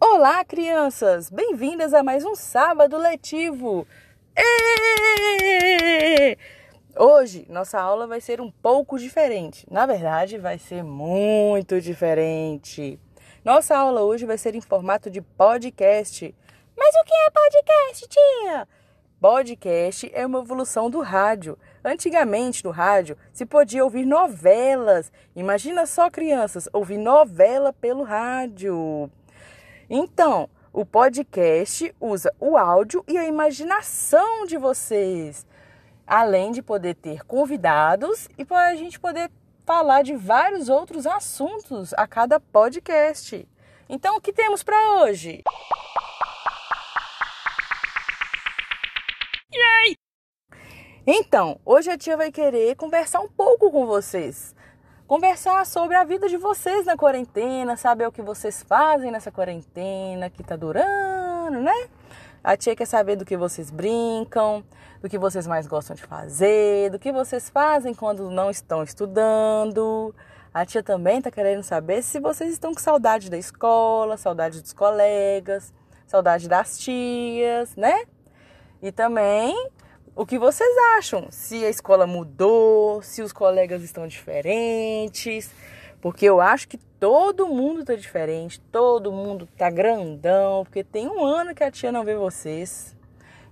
[0.00, 1.28] Olá, crianças!
[1.28, 3.86] Bem-vindas a mais um sábado letivo!
[6.96, 9.66] Hoje, nossa aula vai ser um pouco diferente.
[9.70, 12.98] Na verdade, vai ser muito diferente.
[13.44, 16.34] Nossa aula hoje vai ser em formato de podcast.
[16.74, 18.68] Mas o que é podcast, tia?
[19.20, 21.58] Podcast é uma evolução do rádio.
[21.84, 25.12] Antigamente, no rádio, se podia ouvir novelas.
[25.36, 29.10] Imagina só, crianças, ouvir novela pelo rádio.
[29.90, 35.46] Então, o podcast usa o áudio e a imaginação de vocês,
[36.06, 39.30] além de poder ter convidados e para a gente poder
[39.66, 43.46] falar de vários outros assuntos a cada podcast.
[43.86, 45.42] Então, o que temos para hoje?
[45.46, 45.89] Yay!
[51.12, 54.54] Então, hoje a tia vai querer conversar um pouco com vocês
[55.08, 60.30] conversar sobre a vida de vocês na quarentena, saber o que vocês fazem nessa quarentena
[60.30, 61.88] que tá durando, né?
[62.44, 64.62] A tia quer saber do que vocês brincam,
[65.02, 70.14] do que vocês mais gostam de fazer, do que vocês fazem quando não estão estudando.
[70.54, 74.72] A tia também tá querendo saber se vocês estão com saudade da escola, saudade dos
[74.72, 75.74] colegas,
[76.06, 78.04] saudade das tias, né?
[78.80, 79.56] E também
[80.20, 80.68] o que vocês
[80.98, 81.28] acham?
[81.30, 85.50] Se a escola mudou, se os colegas estão diferentes,
[85.98, 91.24] porque eu acho que todo mundo tá diferente, todo mundo tá grandão, porque tem um
[91.24, 92.94] ano que a tia não vê vocês.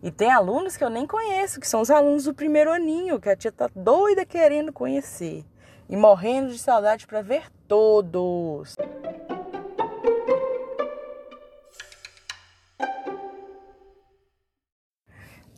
[0.03, 3.31] E tem alunos que eu nem conheço, que são os alunos do primeiro aninho, que
[3.31, 5.47] a tia tá doida querendo conhecer
[5.89, 8.77] e morrendo de saudade para ver todos.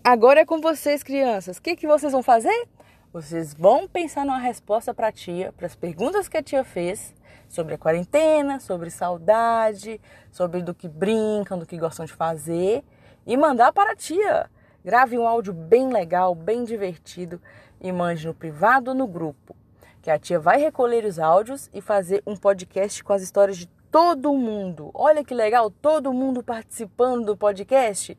[0.02, 1.58] Agora é com vocês, crianças.
[1.58, 2.66] O que, que vocês vão fazer?
[3.12, 7.14] Vocês vão pensar numa resposta para a tia, para as perguntas que a tia fez
[7.46, 10.00] sobre a quarentena, sobre saudade,
[10.32, 12.82] sobre do que brincam, do que gostam de fazer
[13.26, 14.50] e mandar para a tia.
[14.82, 17.38] Grave um áudio bem legal, bem divertido
[17.78, 19.54] e mande no privado ou no grupo.
[20.00, 23.66] Que a tia vai recolher os áudios e fazer um podcast com as histórias de
[23.90, 24.90] todo mundo.
[24.94, 28.16] Olha que legal, todo mundo participando do podcast.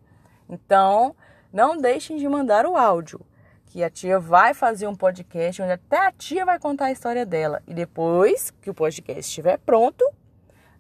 [0.48, 1.16] Então,
[1.52, 3.20] não deixem de mandar o áudio,
[3.66, 7.26] que a tia vai fazer um podcast onde até a tia vai contar a história
[7.26, 7.62] dela.
[7.68, 10.06] E depois que o podcast estiver pronto,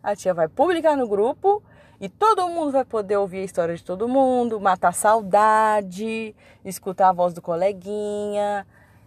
[0.01, 1.63] a tia vai publicar no grupo
[1.99, 7.13] e todo mundo vai poder ouvir a história de todo mundo, matar saudade, escutar a
[7.13, 8.65] voz do coleguinha.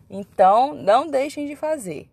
[0.08, 2.08] Então, não deixem de fazer.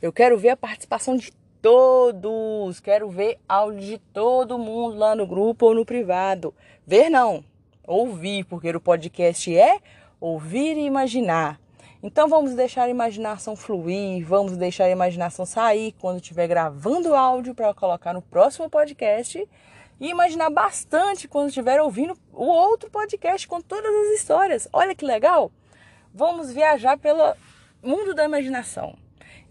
[0.00, 1.30] Eu quero ver a participação de
[1.62, 2.80] todos.
[2.80, 6.52] Quero ver áudio de todo mundo lá no grupo ou no privado.
[6.84, 7.44] Ver não,
[7.86, 9.78] ouvir, porque o podcast é
[10.20, 11.60] ouvir e imaginar.
[12.02, 17.54] Então vamos deixar a imaginação fluir, vamos deixar a imaginação sair quando estiver gravando áudio
[17.54, 19.48] para colocar no próximo podcast
[20.00, 24.68] e imaginar bastante quando estiver ouvindo o outro podcast com todas as histórias.
[24.72, 25.52] Olha que legal!
[26.12, 27.34] Vamos viajar pelo
[27.80, 29.01] mundo da imaginação.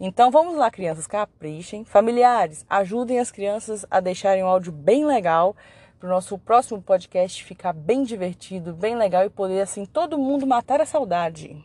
[0.04, 1.84] Então vamos lá, crianças, caprichem.
[1.84, 5.54] Familiares, ajudem as crianças a deixarem um áudio bem legal
[5.96, 10.44] para o nosso próximo podcast ficar bem divertido, bem legal e poder assim todo mundo
[10.44, 11.56] matar a saudade.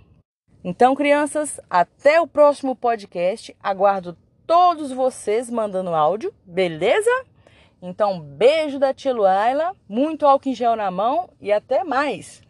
[0.64, 3.58] Então, crianças, até o próximo podcast.
[3.60, 4.16] Aguardo
[4.46, 7.10] todos vocês mandando áudio, beleza?
[7.82, 12.47] Então, beijo da tia Luaila, muito álcool em gel na mão e até mais!